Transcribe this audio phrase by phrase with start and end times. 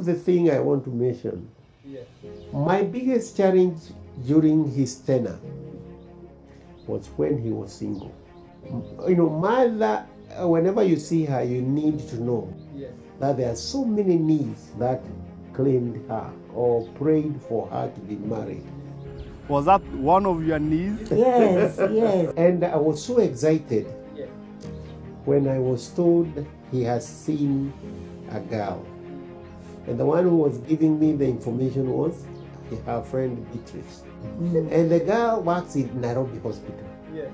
[0.00, 1.48] of the things I want to mention,
[1.84, 2.06] Yes.
[2.52, 3.78] my biggest challenge
[4.26, 5.38] during his tenure
[6.86, 8.12] was when he was single.
[9.08, 10.06] You know, mother,
[10.40, 12.92] whenever you see her, you need to know Yes.
[13.20, 15.02] that there are so many needs that
[15.52, 18.64] claimed her or prayed for her to be married.
[19.48, 21.10] Was that one of your needs?
[21.12, 22.32] Yes, yes.
[22.36, 23.86] And I was so excited
[24.16, 24.28] Yes.
[25.24, 26.28] when I was told
[26.70, 27.72] he has seen
[28.30, 28.84] a girl.
[29.86, 32.24] And the one who was giving me the information was
[32.86, 34.02] her friend Beatrice.
[34.38, 34.70] Mm.
[34.72, 36.86] And the girl works in Nairobi Hospital.
[37.14, 37.30] Yes.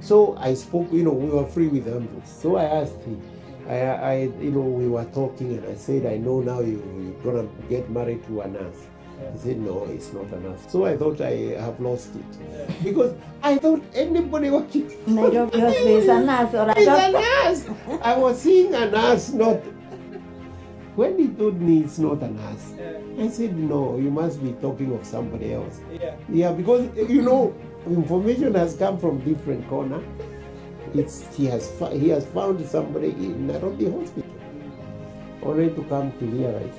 [0.00, 2.28] So I spoke, you know, we were free with Ambrose.
[2.28, 3.20] So I asked him,
[3.68, 6.80] I, I, you know, we were talking and I said, I know now you,
[7.24, 8.86] you're gonna get married to a nurse.
[9.32, 10.60] He said, no, it's not a nurse.
[10.68, 12.84] So I thought I have lost it.
[12.84, 17.12] Because I thought anybody watching Nairobi Hospital is a nurse or a doctor.
[17.18, 18.00] nurse.
[18.02, 19.60] I was seeing a nurse, not.
[20.96, 22.72] When he told me it's not a nurse,
[23.18, 25.80] I said, no, you must be talking of somebody else.
[25.92, 26.16] Yeah.
[26.28, 27.54] Yeah, because you know,
[27.86, 30.02] information has come from different corner.
[30.94, 34.30] It's he has he has found somebody in Nairobi hospital,
[35.42, 36.74] only to come to realize.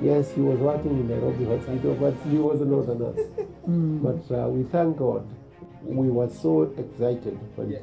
[0.00, 3.26] Yes, he was working in Nairobi hospital, but he was not a nurse.
[4.06, 5.26] But uh, we thank God.
[5.82, 7.78] We were so excited when Yeah.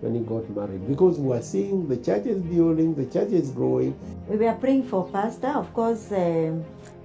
[0.00, 3.32] He, when he got married because we were seeing the church is building, the church
[3.32, 3.98] is growing.
[4.28, 5.48] We were praying for Pastor.
[5.48, 6.64] Of course, um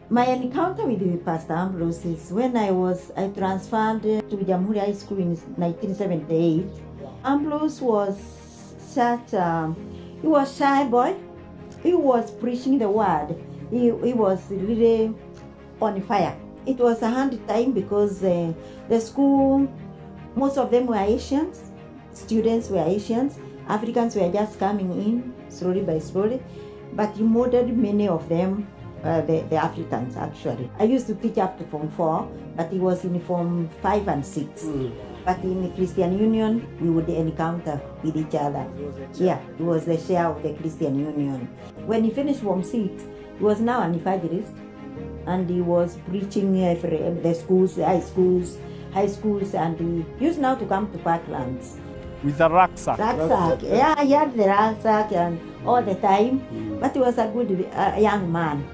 [0.09, 4.93] my encounter with the Pastor Ambrose is when I was I transferred to Jamhuri High
[4.93, 6.65] School in 1978.
[7.23, 8.19] Ambrose was
[8.77, 9.75] such um,
[10.21, 11.15] he was shy boy.
[11.81, 13.35] He was preaching the word.
[13.69, 15.13] He, he was really
[15.81, 16.37] on fire.
[16.65, 18.53] It was a hard time because uh,
[18.87, 19.67] the school,
[20.35, 21.59] most of them were Asians.
[22.13, 23.39] Students were Asians.
[23.67, 26.41] Africans were just coming in slowly by slowly.
[26.93, 28.67] But he molded many of them,
[29.03, 30.69] uh, the, the Africans actually.
[30.79, 34.25] I used to teach up to Form 4, but he was in Form 5 and
[34.25, 34.63] 6.
[35.25, 38.67] But in the Christian Union, we would encounter with each other.
[39.15, 41.47] Yeah, it was the chair of the Christian Union.
[41.85, 44.51] When he finished Form 6, he was now an evangelist
[45.25, 48.57] and he was preaching every, the schools, the high schools,
[48.93, 51.79] high schools, and he used now to come to Parklands.
[52.23, 52.99] With a rucksack.
[52.99, 56.39] Rucksack, yeah, he had the rucksack and all the time,
[56.79, 58.65] but he was a good uh, young man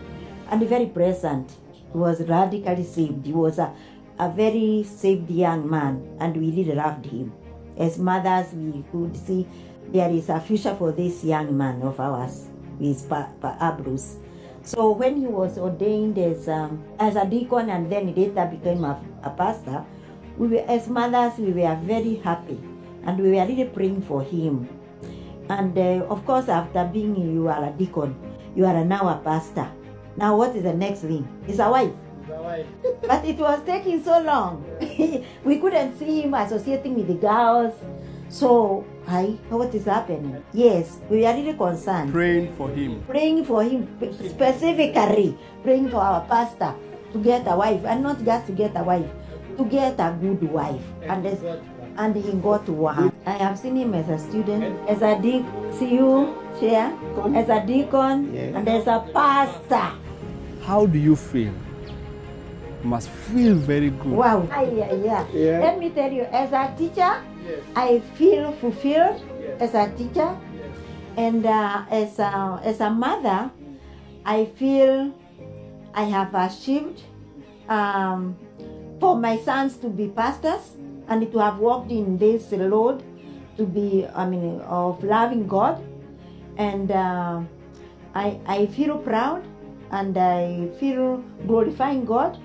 [0.51, 1.51] and very present.
[1.91, 3.25] He was radically saved.
[3.25, 3.73] He was a,
[4.19, 7.33] a very saved young man, and we really loved him.
[7.75, 9.47] As mothers, we could see
[9.91, 12.45] there is a future for this young man of ours,
[12.79, 14.17] with pa- pa- Ambrose.
[14.61, 19.01] So when he was ordained as um, as a deacon and then later became a,
[19.23, 19.83] a pastor,
[20.37, 22.59] we were as mothers we were very happy
[23.05, 24.67] and we were really praying for him.
[25.49, 28.15] And uh, of course, after being you are a deacon,
[28.55, 29.67] you are now a pastor.
[30.17, 31.27] Now what is the next thing?
[31.47, 31.93] Is a wife.
[33.07, 34.63] But it was taking so long.
[35.43, 37.73] we couldn't see him associating with the girls.
[38.29, 40.43] So, hi, what is happening?
[40.53, 43.01] Yes, we are really concerned Praying for him.
[43.09, 43.89] praying for him
[44.29, 45.33] specifically
[45.63, 46.75] praying for our pastor
[47.11, 49.09] to get a wife and not just to get a wife
[49.57, 51.41] to get a good wife and as,
[51.99, 54.63] and he got one i have seen him as a student.
[54.87, 56.91] As a deacon chair?
[57.35, 58.57] As a deacon Yeah.
[58.57, 59.91] and as a pastor.
[60.63, 61.53] How do you feel?
[62.83, 64.13] Must feel very good.
[64.15, 64.47] wow.
[64.49, 65.25] Yeah, yeah.
[65.33, 65.59] Yeah.
[65.59, 67.11] let me tell you as a teacher
[67.75, 69.21] i feel fulfilled
[69.59, 70.35] as a teacher.
[71.17, 73.51] And uh, as a, as a mother
[74.25, 75.11] i feel
[75.93, 77.01] i have achieved
[77.67, 78.37] um,
[78.99, 80.71] for my sons to be pastors
[81.09, 83.03] and to have walked in this road
[83.57, 85.83] to be i mean of loving god.
[86.57, 87.41] And uh,
[88.13, 89.43] I, I feel proud
[89.91, 92.37] and i feel glorifying god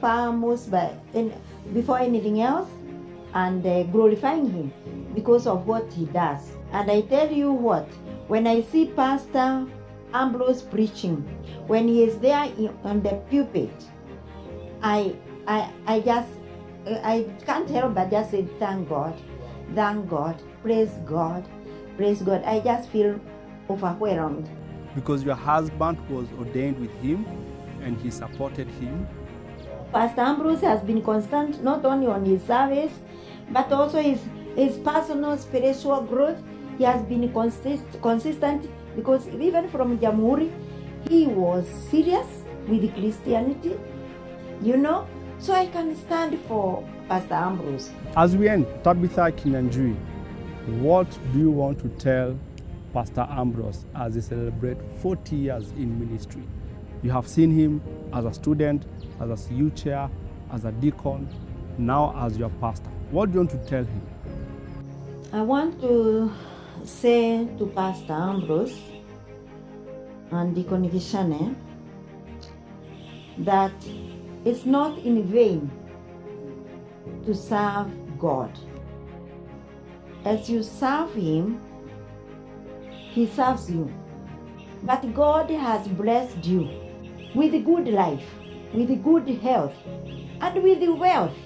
[0.00, 1.34] far most by in,
[1.74, 2.68] before anything else
[3.34, 4.72] and uh, glorifying him
[5.14, 6.52] because of what he does.
[6.72, 7.88] And i tell you what
[8.28, 9.66] when i see pastor
[10.14, 11.16] ambrose preaching
[11.66, 13.74] when he is there in, on the pulpit
[14.82, 15.14] i
[15.46, 16.35] i i just
[16.86, 19.14] i can't help but just say thank god
[19.74, 21.44] thank god praise god
[21.96, 23.18] praise god i just feel
[23.70, 24.48] overwhelmed
[24.96, 27.26] Because your husband was ordained with him
[27.82, 29.06] and he supported him.
[29.92, 32.92] Pastor Ambrose has been constant not only on his service,
[33.50, 34.20] but also his,
[34.56, 36.38] his personal spiritual growth.
[36.78, 40.50] He has been consist, consistent because even from Jamhuri,
[41.10, 42.26] he was serious
[42.66, 43.76] with Christianity,
[44.62, 45.06] you know.
[45.38, 47.90] So I can stand for Pastor Ambrose.
[48.16, 49.94] As we end, Tabitha Kinyanjui,
[50.80, 52.36] what do you want to tell
[52.92, 56.42] Pastor Ambrose as he celebrates 40 years in ministry?
[57.02, 58.86] You have seen him as a student,
[59.20, 60.10] as a youth chair,
[60.52, 61.28] as a deacon,
[61.78, 62.88] now as your pastor.
[63.10, 64.02] What do you want to tell him?
[65.32, 66.32] I want to
[66.84, 68.80] say to Pastor Ambrose
[70.30, 72.48] and Deacon Gishane eh,
[73.38, 73.72] that
[74.46, 75.68] it's not in vain
[77.24, 78.56] to serve God.
[80.24, 81.60] As you serve Him,
[83.10, 83.92] He serves you.
[84.84, 86.70] But God has blessed you
[87.34, 88.24] with good life,
[88.72, 89.74] with good health,
[90.40, 91.36] and with wealth.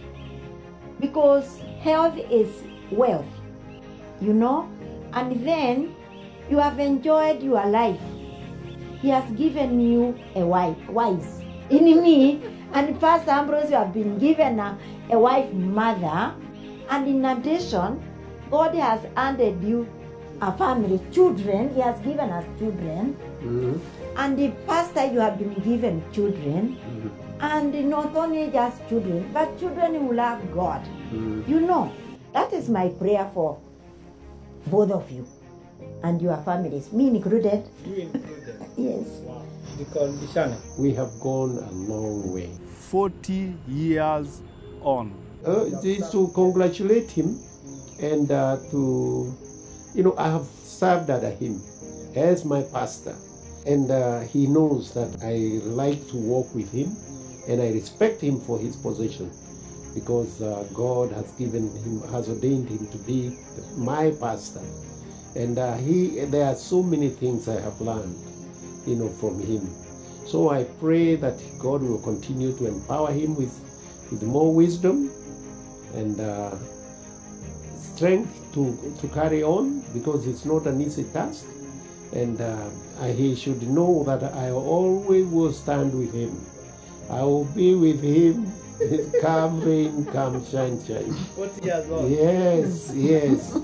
[1.00, 3.32] Because health is wealth,
[4.20, 4.68] you know?
[5.14, 5.96] And then
[6.50, 8.02] you have enjoyed your life.
[9.00, 11.39] He has given you a wife, wives.
[11.70, 14.76] In me, and Pastor Ambrose, you have been given a,
[15.10, 16.34] a wife mother.
[16.90, 18.02] And in addition,
[18.50, 19.86] God has handed you
[20.42, 21.72] a family, children.
[21.74, 23.16] He has given us children.
[23.42, 23.78] Mhm.
[24.16, 26.76] And the pastor, you have been given children.
[27.40, 30.82] And not only just children, but children who love God.
[31.12, 31.48] Mhm.
[31.48, 31.90] You know,
[32.32, 33.58] that is my prayer for
[34.66, 35.24] both of you
[36.02, 37.62] and your families, me included.
[37.86, 38.56] You included.
[38.76, 39.06] Yes.
[39.26, 39.42] Wow.
[39.80, 40.58] Deacon Gishane.
[40.78, 42.50] We have gone a long way.
[42.90, 44.42] 40 years
[44.82, 45.14] on.
[45.46, 47.38] Uh, it's to congratulate him
[48.02, 49.34] and uh, to,
[49.94, 51.62] you know, I have served under him
[52.14, 53.16] as my pastor.
[53.66, 56.94] And uh, he knows that I like to walk with him
[57.48, 59.30] and I respect him for his position
[59.94, 63.34] because uh, God has given him, has ordained him to be
[63.78, 64.60] my pastor.
[65.34, 68.16] And uh, he, there are so many things I have learned,
[68.86, 69.68] you know, from him.
[70.26, 73.52] So I pray that God will continue to empower him with,
[74.10, 75.10] with more wisdom
[75.94, 76.54] and uh,
[77.76, 81.46] strength to, to carry on because it's not an easy task.
[82.12, 82.68] And uh,
[83.06, 86.40] he should know that I always will stand with him.
[87.10, 88.52] I will be with him,
[89.20, 91.12] come rain, come shine, shine.
[91.12, 92.10] 40 years old.
[92.10, 93.54] Yes, yes.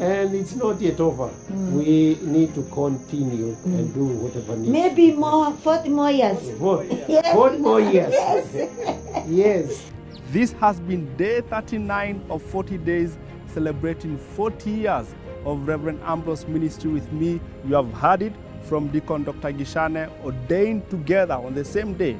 [0.00, 1.26] And it's not yet over.
[1.28, 1.78] Hmm.
[1.78, 3.94] We need to continue and hmm.
[3.94, 4.70] do whatever needs.
[4.70, 6.38] Maybe more, 40 more years.
[6.58, 6.86] What?
[7.08, 7.34] Yes.
[7.34, 8.14] Forty more years.
[8.54, 9.26] Yes.
[9.28, 9.90] Yes.
[10.30, 13.18] This has been day 39 of 40 days
[13.48, 15.14] celebrating 40 years
[15.44, 17.40] of Reverend Ambrose ministry with me.
[17.66, 18.32] You have heard it
[18.62, 19.52] from Deacon Dr.
[19.52, 22.18] Gishane, ordained together on the same day.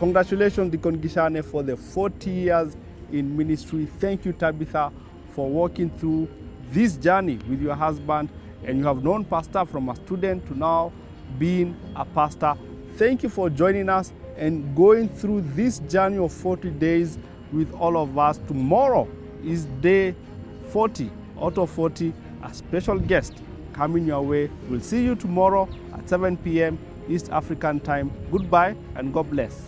[0.00, 2.74] Congratulations, Deacon Gishane, for the 40 years
[3.12, 3.86] in ministry.
[3.98, 4.90] Thank you, Tabitha,
[5.34, 6.26] for walking through
[6.72, 8.30] this journey with your husband.
[8.64, 10.90] And you have known Pastor from a student to now
[11.38, 12.54] being a pastor.
[12.96, 17.18] Thank you for joining us and going through this journey of 40 days
[17.52, 18.38] with all of us.
[18.48, 19.06] Tomorrow
[19.44, 20.14] is day
[20.70, 21.10] 40
[21.42, 23.34] out of 40, a special guest
[23.74, 24.50] coming your way.
[24.70, 26.78] We'll see you tomorrow at 7 p.m.
[27.06, 28.10] East African time.
[28.30, 29.66] Goodbye and God bless.